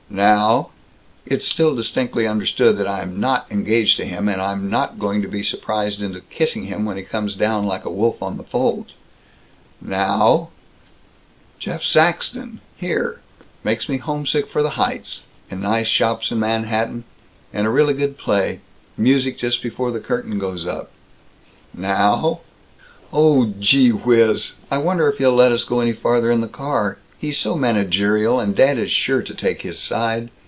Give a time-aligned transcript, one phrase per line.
[0.13, 0.71] Now:
[1.25, 5.21] "It's still distinctly understood that I am not engaged to him, and I'm not going
[5.21, 8.43] to be surprised into kissing him when he comes down like a wolf on the
[8.43, 8.87] fold."
[9.79, 10.49] Now:
[11.59, 12.59] "Jeff Saxton!
[12.75, 13.21] Here!
[13.63, 15.21] Makes me homesick for the Heights.
[15.49, 17.05] And nice shops in Manhattan,
[17.53, 18.59] and a really good play
[18.97, 20.91] music just before the curtain goes up."
[21.73, 22.41] Now:
[23.13, 24.55] "Ohhhhhh geeeeee whizzzzzz!
[24.69, 26.97] I wonder if he'll let us go any farther in the car?
[27.17, 30.31] He's so managerial, and dad is sure to take his side.